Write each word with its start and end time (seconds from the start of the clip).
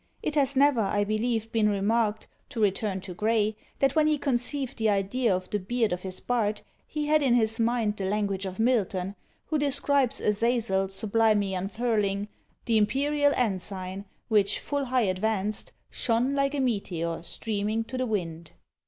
it 0.23 0.33
has 0.33 0.55
never 0.55 0.79
I 0.81 1.03
believe 1.03 1.51
been 1.51 1.69
remarked 1.69 2.25
(to 2.49 2.59
return 2.59 3.01
to 3.01 3.13
Gray) 3.13 3.55
that 3.77 3.95
when 3.95 4.07
he 4.07 4.17
conceived 4.17 4.79
the 4.79 4.89
idea 4.89 5.31
of 5.35 5.47
the 5.51 5.59
beard 5.59 5.93
of 5.93 6.01
his 6.01 6.19
Bard, 6.19 6.61
he 6.87 7.05
had 7.05 7.21
in 7.21 7.35
his 7.35 7.59
mind 7.59 7.97
the 7.97 8.05
language 8.09 8.47
of 8.47 8.57
Milton, 8.57 9.15
who 9.45 9.59
describes 9.59 10.19
Azazel 10.19 10.89
sublimely 10.89 11.53
unfurling 11.53 12.29
The 12.65 12.79
imperial 12.79 13.31
ensign, 13.35 14.05
which 14.27 14.59
full 14.59 14.85
high 14.85 15.01
advanced, 15.03 15.71
Shone 15.91 16.33
like 16.33 16.55
a 16.55 16.59
meteor 16.59 17.21
streaming 17.21 17.83
to 17.83 17.95
the 17.95 18.07
wind. 18.07 18.53